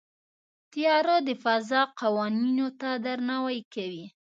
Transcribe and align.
طیاره 0.71 1.15
د 1.27 1.29
فضا 1.43 1.81
قوانینو 1.99 2.67
ته 2.79 2.89
درناوی 3.05 3.59
کوي. 3.73 4.05